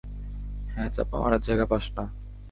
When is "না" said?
1.97-2.03